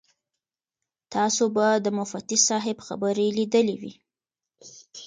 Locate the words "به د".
1.55-1.87